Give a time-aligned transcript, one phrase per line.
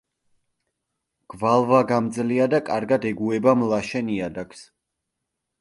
[1.33, 4.69] გვალვაგამძლეა და კარგად ეგუება მლაშე ნიადაგს.